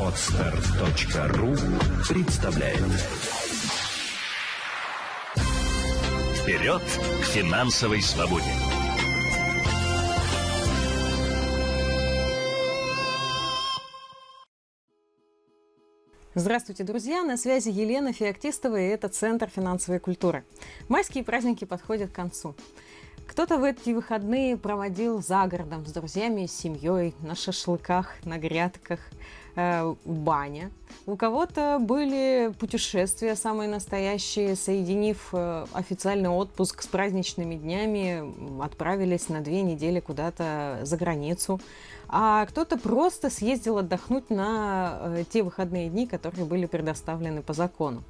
[0.00, 1.54] Отстар.ру
[2.08, 2.80] представляет
[6.40, 8.46] Вперед к финансовой свободе!
[16.34, 17.22] Здравствуйте, друзья!
[17.22, 20.44] На связи Елена Феоктистова, и это Центр финансовой культуры.
[20.88, 22.54] Майские праздники подходят к концу.
[23.28, 29.00] Кто-то в эти выходные проводил за городом с друзьями и семьей, на шашлыках, на грядках,
[29.54, 30.70] э, баня.
[31.06, 39.40] У кого-то были путешествия самые настоящие, соединив э, официальный отпуск с праздничными днями, отправились на
[39.40, 41.60] две недели куда-то за границу.
[42.08, 48.02] А кто-то просто съездил отдохнуть на э, те выходные дни, которые были предоставлены по закону.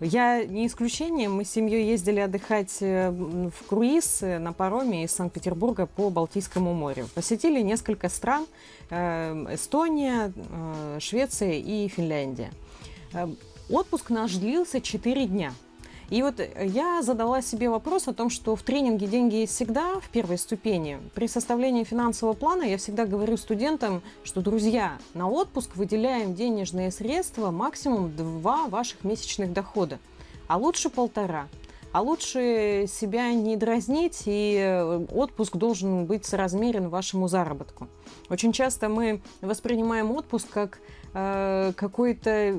[0.00, 1.28] Я не исключение.
[1.28, 6.72] Мы с семьей ездили отдыхать э, в круиз э, на пароме из Санкт-Петербурга по Балтийскому
[6.72, 7.06] морю.
[7.14, 8.46] Посетили несколько стран.
[8.88, 10.32] Э, Эстония,
[11.00, 12.50] Швеция и Финляндия.
[13.68, 15.52] Отпуск наш длился 4 дня.
[16.10, 20.08] И вот я задала себе вопрос о том, что в тренинге «Деньги есть всегда» в
[20.08, 26.34] первой ступени при составлении финансового плана я всегда говорю студентам, что, друзья, на отпуск выделяем
[26.34, 30.00] денежные средства максимум два ваших месячных дохода,
[30.48, 31.46] а лучше полтора–
[31.92, 37.88] а лучше себя не дразнить, и э, отпуск должен быть соразмерен вашему заработку.
[38.28, 40.78] Очень часто мы воспринимаем отпуск как
[41.14, 42.56] э, какую-то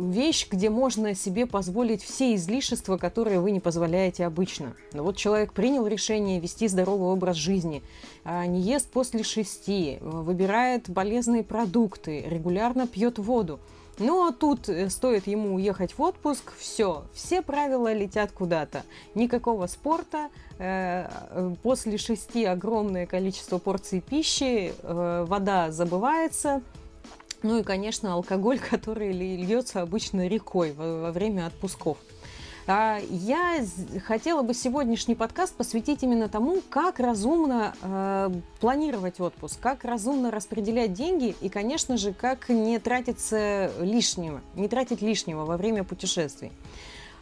[0.00, 4.74] вещь, где можно себе позволить все излишества, которые вы не позволяете обычно.
[4.92, 7.82] Но вот человек принял решение вести здоровый образ жизни,
[8.24, 13.60] э, не ест после шести, выбирает полезные продукты, регулярно пьет воду.
[14.00, 18.82] Ну а тут э, стоит ему уехать в отпуск, все, все правила летят куда-то.
[19.14, 26.62] Никакого спорта, э, э, после шести огромное количество порций пищи, вода забывается,
[27.42, 31.98] ну и, конечно, алкоголь, который льется обычно рекой во время отпусков.
[32.72, 33.64] А, я
[34.06, 40.92] хотела бы сегодняшний подкаст посвятить именно тому, как разумно э, планировать отпуск, как разумно распределять
[40.92, 46.52] деньги и, конечно же, как не тратиться лишнего, не тратить лишнего во время путешествий.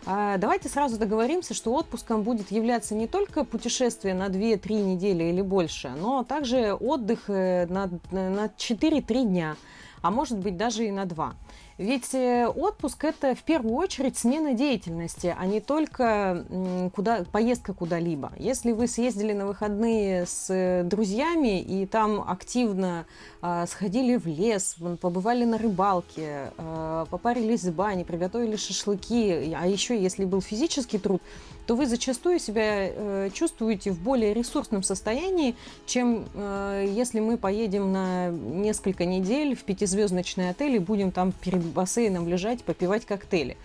[0.05, 5.41] А, давайте сразу договоримся, что отпуском будет являться не только путешествие на 2-3 недели или
[5.41, 9.57] больше, но также отдых э, на, на 4-3 дня,
[10.03, 11.35] а может быть даже и на 2.
[11.79, 16.45] Ведь э, отпуск это в первую очередь смена деятельности, а не только
[16.93, 18.33] куда, поездка куда-либо.
[18.37, 23.07] Если вы съездили на выходные с э, друзьями и там активно
[23.43, 29.97] э, сходили в лес, побывали на рыбалке, э, попарились в бане, приготовили шашлыки, а еще
[29.97, 31.23] если был физический труд,
[31.69, 37.93] то вы зачастую себя э, чувствуете в более ресурсном состоянии, чем э, если мы поедем
[37.93, 43.57] на несколько недель в пятизвездочный отель и будем там перед бассейном лежать, попивать коктейли.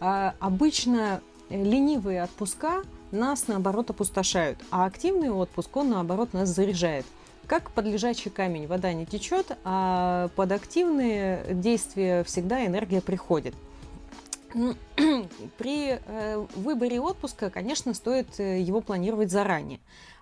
[0.00, 7.06] А, обычно ленивые отпуска нас, наоборот, опустошают, а активный отпуск, он, наоборот, нас заряжает.
[7.46, 13.54] Как под лежачий камень вода не течет, а под активные действия всегда энергия приходит.
[15.58, 19.78] При э, выборе отпуска, конечно, стоит э, его планировать заранее.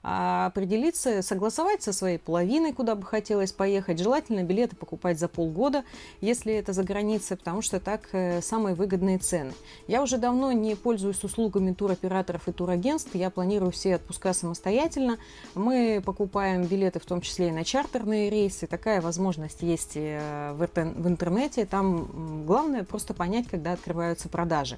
[0.06, 3.98] А определиться, согласовать со своей половиной, куда бы хотелось поехать.
[3.98, 5.82] Желательно билеты покупать за полгода,
[6.20, 9.54] если это за границей, потому что так э, самые выгодные цены.
[9.88, 13.14] Я уже давно не пользуюсь услугами туроператоров и турагентств.
[13.14, 15.16] Я планирую все отпуска самостоятельно.
[15.54, 18.66] Мы покупаем билеты в том числе и на чартерные рейсы.
[18.66, 21.64] Такая возможность есть в интернете.
[21.64, 24.76] Там главное просто понять, когда открываются продажи.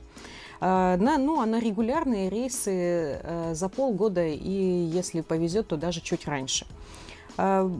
[0.60, 6.00] А, на, ну, а на регулярные рейсы э, за полгода и, если повезет, то даже
[6.00, 6.66] чуть раньше.
[7.36, 7.70] А,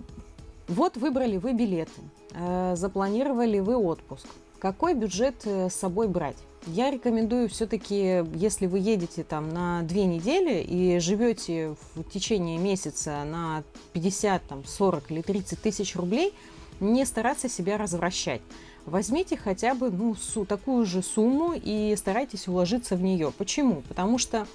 [0.69, 2.01] вот выбрали вы билеты,
[2.35, 4.27] э, запланировали вы отпуск.
[4.59, 6.37] Какой бюджет э, с собой брать?
[6.67, 13.23] Я рекомендую все-таки, если вы едете там на две недели и живете в течение месяца
[13.25, 16.35] на 50, там, 40 или 30 тысяч рублей,
[16.81, 18.43] не стараться себя развращать
[18.87, 20.17] возьмите хотя бы ну,
[20.49, 23.33] такую же сумму и старайтесь уложиться в нее.
[23.37, 23.83] Почему?
[23.89, 24.47] Потому что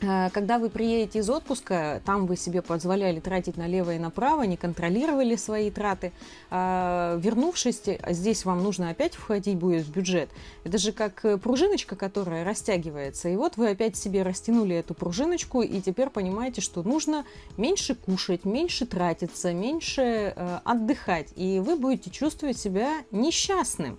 [0.00, 5.36] когда вы приедете из отпуска, там вы себе позволяли тратить налево и направо, не контролировали
[5.36, 6.12] свои траты.
[6.50, 10.30] А, вернувшись, здесь вам нужно опять входить будет в бюджет.
[10.64, 13.28] Это же как э, пружиночка, которая растягивается.
[13.28, 17.24] И вот вы опять себе растянули эту пружиночку, и теперь понимаете, что нужно
[17.56, 21.28] меньше кушать, меньше тратиться, меньше э, отдыхать.
[21.36, 23.98] И вы будете чувствовать себя несчастным.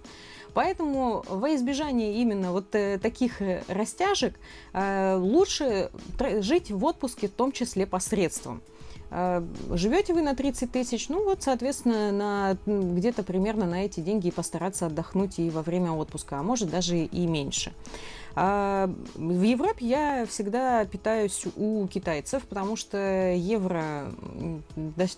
[0.53, 4.35] Поэтому во избежание именно вот э, таких э, растяжек
[4.73, 5.91] э, лучше
[6.39, 8.61] жить в отпуске в том числе посредством.
[9.71, 14.31] Живете вы на 30 тысяч, ну вот, соответственно, на, где-то примерно на эти деньги и
[14.31, 17.73] постараться отдохнуть и во время отпуска, а может даже и меньше.
[18.35, 24.11] А в Европе я всегда питаюсь у китайцев, потому что евро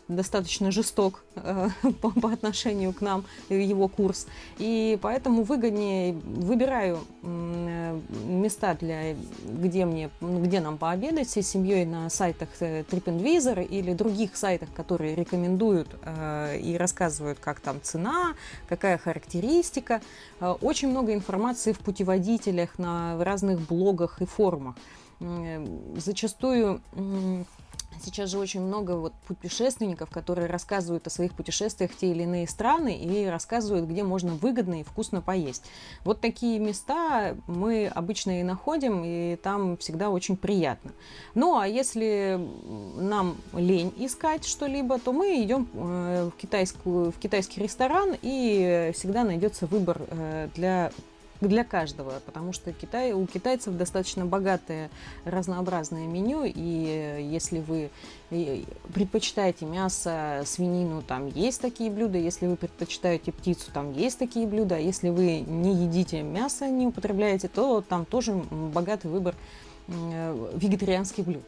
[0.08, 1.70] достаточно жесток э,
[2.02, 4.28] по, по отношению к нам, его курс.
[4.58, 9.16] И поэтому выгоднее выбираю места, для,
[9.46, 15.16] где, мне, где нам пообедать всей семьей на сайтах э, TripAdvisor или других сайтах, которые
[15.16, 18.34] рекомендуют э, и рассказывают, как там цена,
[18.68, 20.02] какая характеристика.
[20.40, 24.76] Очень много информации в путеводителях на в разных блогах и форумах.
[25.98, 26.82] Зачастую
[28.02, 32.48] Сейчас же очень много вот путешественников, которые рассказывают о своих путешествиях в те или иные
[32.48, 35.64] страны и рассказывают, где можно выгодно и вкусно поесть.
[36.04, 40.92] Вот такие места мы обычно и находим, и там всегда очень приятно.
[41.34, 42.40] Ну, а если
[42.96, 49.24] нам лень искать что-либо, то мы идем э, в, китайскую, в китайский ресторан, и всегда
[49.24, 50.92] найдется выбор э, для
[51.48, 54.90] для каждого, потому что Китай, у китайцев достаточно богатое
[55.26, 57.90] разнообразное меню, и если вы
[58.94, 64.76] предпочитаете мясо, свинину, там есть такие блюда, если вы предпочитаете птицу, там есть такие блюда,
[64.76, 69.36] а если вы не едите мясо, не употребляете, то там тоже богатый выбор
[69.88, 71.44] вегетарианских блюд.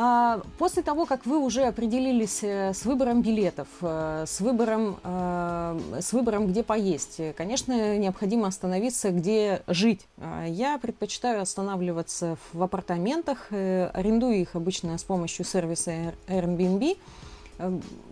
[0.00, 5.80] А, после того, как вы уже определились э, с выбором билетов, э, с выбором, э,
[6.00, 10.06] с выбором, где поесть, конечно, необходимо остановиться, где жить.
[10.18, 16.96] А, я предпочитаю останавливаться в апартаментах, арендую их обычно с помощью сервиса Airbnb.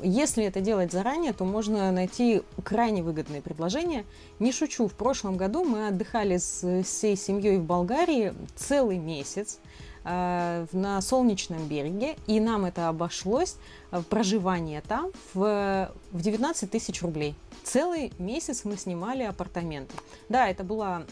[0.02, 4.04] Если это делать заранее, то можно найти крайне выгодные предложения.
[4.40, 9.60] Не шучу, в прошлом году мы отдыхали с всей семьей в Болгарии целый месяц.
[10.08, 13.56] Э, на солнечном береге, и нам это обошлось,
[13.90, 17.34] э, проживание там, в, в 19 тысяч рублей.
[17.64, 19.96] Целый месяц мы снимали апартаменты.
[20.28, 21.02] Да, это была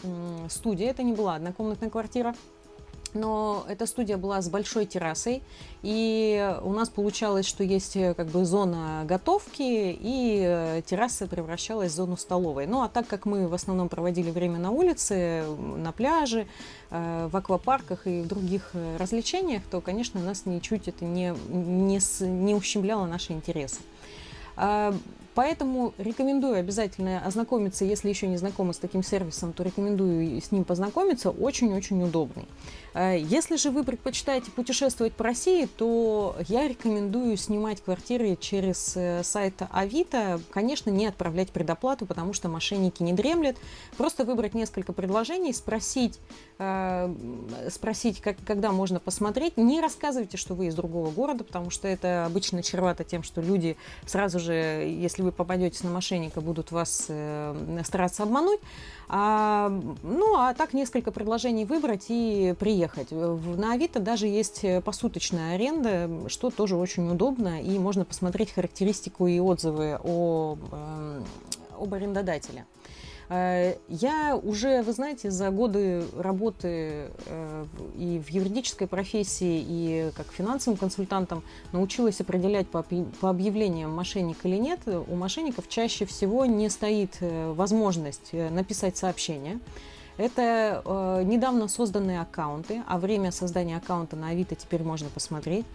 [0.48, 2.36] студия, это не была однокомнатная квартира,
[3.14, 5.42] но эта студия была с большой террасой,
[5.82, 11.92] и у нас получалось, что есть э, как бы зона готовки, и э, терраса превращалась
[11.92, 12.66] в зону столовой.
[12.66, 15.44] Ну а так как мы в основном проводили время на улице,
[15.76, 16.46] на пляже,
[16.90, 22.54] э, в аквапарках и в других развлечениях, то, конечно, нас ничуть это не, не, не
[22.54, 23.80] ущемляло наши интересы.
[25.34, 30.64] Поэтому рекомендую обязательно ознакомиться, если еще не знакомы с таким сервисом, то рекомендую с ним
[30.64, 32.46] познакомиться, очень-очень удобный.
[32.94, 39.22] Э, если же вы предпочитаете путешествовать по России, то я рекомендую снимать квартиры через э,
[39.24, 40.40] сайт Авито.
[40.50, 43.56] Конечно, не отправлять предоплату, потому что мошенники не дремлят.
[43.96, 46.20] Просто выбрать несколько предложений, спросить,
[46.58, 47.14] э,
[47.70, 49.56] спросить как, когда можно посмотреть.
[49.56, 53.76] Не рассказывайте, что вы из другого города, потому что это обычно чревато тем, что люди
[54.06, 58.60] сразу же, если вы попадете на мошенника, будут вас э, стараться обмануть.
[59.08, 59.68] А,
[60.02, 63.10] ну, а так несколько предложений выбрать и приехать.
[63.10, 69.38] На Авито даже есть посуточная аренда, что тоже очень удобно, и можно посмотреть характеристику и
[69.40, 71.22] отзывы о, э,
[71.78, 72.64] об арендодателе.
[73.28, 77.66] Э, я уже, вы знаете, за годы работы э,
[77.96, 81.42] и в юридической профессии, и как финансовым консультантом
[81.72, 82.84] научилась определять по
[83.22, 84.80] объявлениям мошенник или нет.
[84.86, 89.58] У мошенников чаще всего не стоит э, возможность написать сообщение.
[90.16, 95.66] Это э, недавно созданные аккаунты, а время создания аккаунта на Авито теперь можно посмотреть.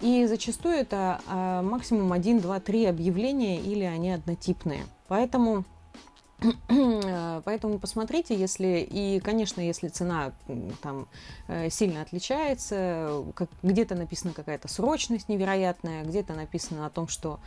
[0.00, 4.84] И зачастую это э, максимум 1, 2, 3 объявления или они однотипные.
[5.06, 5.64] Поэтому
[7.44, 10.32] Поэтому посмотрите, если и, конечно, если цена
[10.82, 11.06] там
[11.48, 17.40] э, сильно отличается, как, где-то написана какая-то срочность невероятная, где-то написано о том, что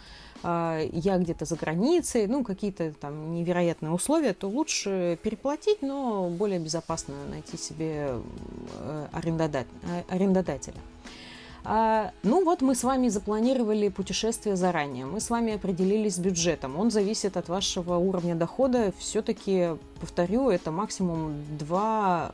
[0.44, 6.60] э, я где-то за границей, ну какие-то там невероятные условия, то лучше переплатить, но более
[6.60, 8.20] безопасно найти себе
[8.79, 10.79] э, арендодателя.
[11.69, 16.79] А, ну вот мы с вами запланировали путешествие заранее, мы с вами определились с бюджетом.
[16.79, 18.93] Он зависит от вашего уровня дохода.
[18.97, 22.31] Все-таки, повторю, это максимум 2,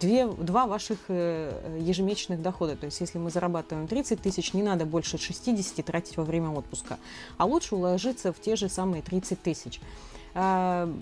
[0.00, 2.76] 2, 2 ваших э, ежемесячных дохода.
[2.76, 6.98] То есть если мы зарабатываем 30 тысяч, не надо больше 60 тратить во время отпуска,
[7.38, 9.80] а лучше уложиться в те же самые 30 тысяч.
[10.38, 10.92] А,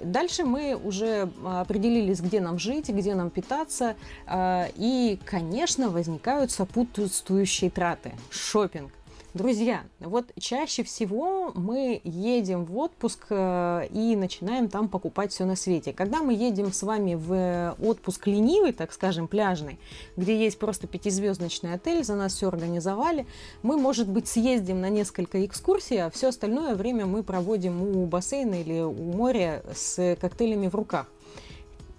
[0.00, 3.96] дальше мы уже определились, где нам жить, где нам питаться.
[4.26, 8.12] А, и, конечно, возникают сопутствующие траты.
[8.30, 8.92] Шопинг.
[9.34, 15.56] Друзья, вот чаще всего мы едем в отпуск э, и начинаем там покупать все на
[15.56, 15.94] свете.
[15.94, 19.78] Когда мы едем с вами в отпуск ленивый, так скажем, пляжный,
[20.18, 23.26] где есть просто пятизвездочный отель, за нас все организовали,
[23.62, 28.60] мы, может быть, съездим на несколько экскурсий, а все остальное время мы проводим у бассейна
[28.60, 31.06] или у моря с коктейлями в руках.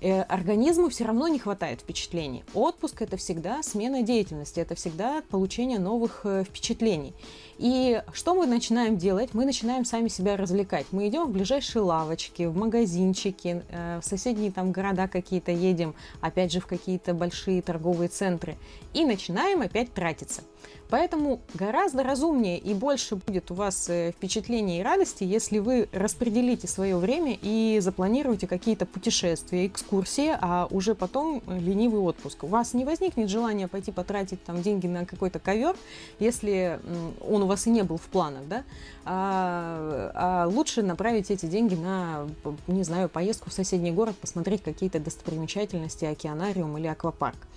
[0.04, 2.44] Э, организму все равно не хватает впечатлений.
[2.54, 7.14] Отпуск это всегда смена деятельности, это всегда получение новых э, впечатлений.
[7.58, 9.34] И что мы начинаем делать?
[9.34, 10.88] Мы начинаем сами себя развлекать.
[10.92, 16.52] Мы идем в ближайшие лавочки, в магазинчики, э, в соседние там города какие-то едем, опять
[16.52, 18.58] же в какие-то большие торговые центры
[18.94, 20.42] и начинаем опять тратиться.
[20.94, 26.68] Поэтому гораздо разумнее и больше будет у вас э, впечатлений и радости, если вы распределите
[26.68, 32.44] свое время и запланируете какие-то путешествия, экскурсии, а уже потом ленивый отпуск.
[32.44, 35.76] У вас не возникнет желания пойти потратить там деньги на какой-то ковер,
[36.20, 36.80] если
[37.28, 38.64] он у вас и не был в планах, да?
[39.04, 42.28] А, а лучше направить эти деньги на,
[42.68, 47.48] не знаю, поездку в соседний город, посмотреть какие-то достопримечательности, океанариум или аквапарк.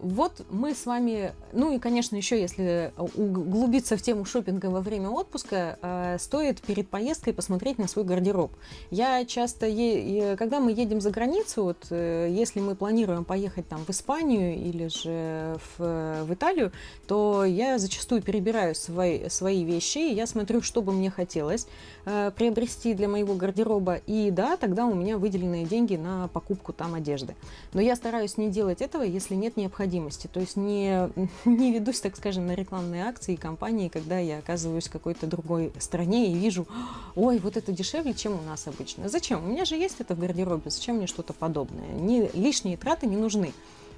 [0.03, 5.09] Вот мы с вами, ну и, конечно, еще если углубиться в тему шопинга во время
[5.09, 8.51] отпуска, э, стоит перед поездкой посмотреть на свой гардероб.
[8.91, 13.85] Я часто, е- когда мы едем за границу, вот э, если мы планируем поехать там
[13.85, 16.73] в Испанию или же в, в Италию,
[17.07, 21.65] то я зачастую перебираю свои, свои вещи, и я смотрю, что бы мне хотелось
[22.03, 26.93] э, приобрести для моего гардероба, и да, тогда у меня выделенные деньги на покупку там
[26.93, 27.35] одежды.
[27.71, 30.27] Но я стараюсь не делать этого, если нет необходимости необходимости.
[30.27, 31.09] То есть не,
[31.45, 35.71] не ведусь, так скажем, на рекламные акции и компании, когда я оказываюсь в какой-то другой
[35.79, 36.67] стране и вижу,
[37.15, 39.09] ой, вот это дешевле, чем у нас обычно.
[39.09, 39.43] Зачем?
[39.43, 41.87] У меня же есть это в гардеробе, зачем мне что-то подобное?
[41.93, 43.53] Не, лишние траты не нужны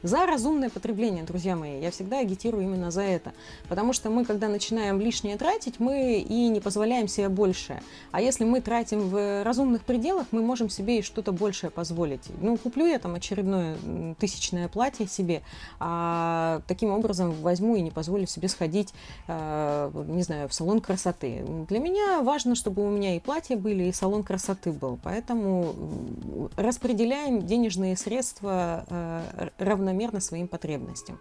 [0.05, 1.81] за разумное потребление, друзья мои.
[1.81, 3.33] Я всегда агитирую именно за это.
[3.67, 7.81] Потому что мы, когда начинаем лишнее тратить, мы и не позволяем себе большее.
[8.11, 12.21] А если мы тратим в разумных пределах, мы можем себе и что-то большее позволить.
[12.39, 13.77] Ну, куплю я там очередное
[14.19, 15.41] тысячное платье себе,
[15.79, 18.93] а таким образом возьму и не позволю себе сходить,
[19.27, 21.43] э, не знаю, в салон красоты.
[21.67, 24.99] Для меня важно, чтобы у меня и платья были, и салон красоты был.
[25.01, 31.19] Поэтому распределяем денежные средства э, равномерно равномерно своим потребностям,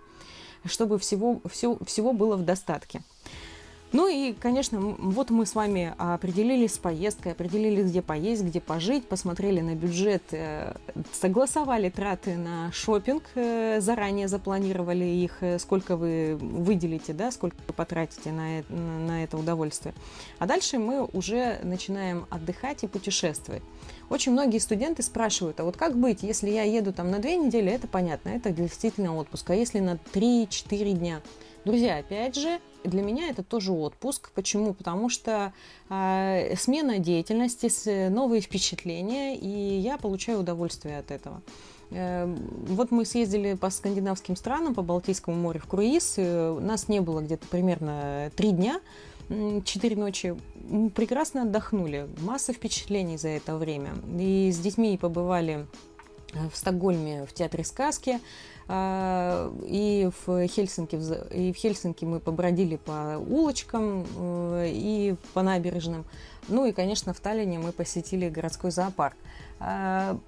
[0.65, 3.03] чтобы всего, все, всего было в достатке.
[3.95, 9.07] Ну и, конечно, вот мы с вами определились с поездкой, определились, где поесть, где пожить,
[9.07, 10.75] посмотрели на бюджет, э,
[11.13, 17.73] согласовали траты на шопинг, э, заранее запланировали их, э, сколько вы выделите, да, сколько вы
[17.73, 19.95] потратите на, на это удовольствие.
[20.41, 23.63] А дальше мы уже начинаем отдыхать и путешествовать.
[24.11, 27.71] Очень многие студенты спрашивают, а вот как быть, если я еду там на две недели,
[27.71, 31.21] это понятно, это действительно отпуск, а если на 3-4 дня?
[31.65, 34.31] Друзья, опять же, для меня это тоже отпуск.
[34.35, 34.75] Почему?
[34.75, 35.55] Потому что
[35.89, 41.41] э, смена деятельности, новые впечатления, и я получаю удовольствие от этого.
[41.91, 46.19] Э, вот мы съездили по скандинавским странам, по Балтийскому морю в круиз.
[46.19, 48.81] У нас не было где-то примерно три дня
[49.65, 50.37] четыре ночи
[50.95, 52.09] прекрасно отдохнули.
[52.21, 53.95] Масса впечатлений за это время.
[54.19, 55.67] И с детьми побывали э,
[56.53, 58.21] в Стокгольме в театре сказки,
[58.67, 60.97] а, и в Хельсинки,
[61.35, 66.05] и в Хельсинки мы побродили по улочкам э, и по набережным.
[66.49, 69.17] Ну и, конечно, в Таллине мы посетили городской зоопарк
[69.61, 70.19] а,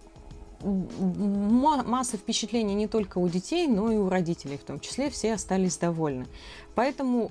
[0.63, 5.11] масса впечатлений не только у детей, но и у родителей в том числе.
[5.11, 6.27] Все остались довольны.
[6.75, 7.31] Поэтому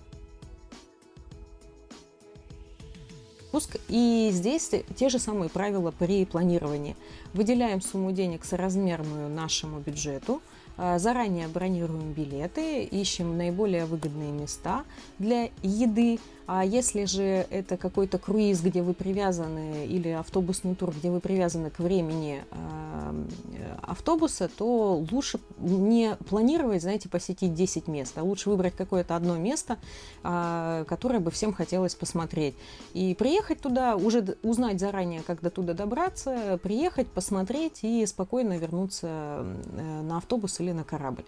[3.55, 3.77] отпуск.
[3.87, 6.95] И здесь те же самые правила при планировании.
[7.33, 10.41] Выделяем сумму денег соразмерную нашему бюджету,
[10.77, 14.83] а, заранее бронируем билеты, ищем наиболее выгодные места
[15.19, 21.09] для еды, а если же это какой-то круиз, где вы привязаны, или автобусный тур, где
[21.09, 28.23] вы привязаны к времени э, автобуса, то лучше не планировать, знаете, посетить 10 мест, а
[28.23, 29.77] лучше выбрать какое-то одно место,
[30.23, 32.53] э, которое бы всем хотелось посмотреть.
[32.93, 39.07] И приехать туда, уже узнать заранее, как до туда добраться, приехать, посмотреть и спокойно вернуться
[39.07, 41.25] э, на автобус или на корабль.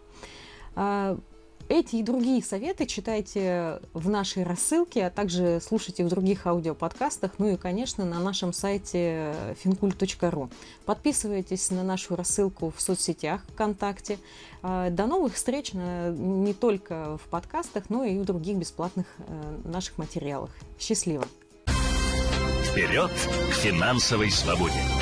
[1.70, 7.50] Эти и другие советы читайте в нашей рассылке, а также слушайте в других аудиоподкастах, ну
[7.50, 9.34] и, конечно, на нашем сайте
[9.64, 10.50] fincult.ru.
[10.86, 14.18] Подписывайтесь на нашу рассылку в соцсетях ВКонтакте.
[14.64, 19.98] А, до новых встреч не только в подкастах, но и в других бесплатных э, наших
[19.98, 20.52] материалах.
[20.80, 21.26] Счастливо!
[22.72, 24.97] Вперед к финансовой свободе!